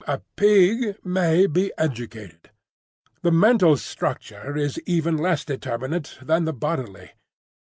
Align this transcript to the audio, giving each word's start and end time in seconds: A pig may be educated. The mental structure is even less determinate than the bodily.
A 0.07 0.19
pig 0.35 0.97
may 1.05 1.45
be 1.45 1.71
educated. 1.77 2.49
The 3.21 3.31
mental 3.31 3.77
structure 3.77 4.57
is 4.57 4.81
even 4.87 5.15
less 5.15 5.45
determinate 5.45 6.17
than 6.23 6.45
the 6.45 6.53
bodily. 6.53 7.11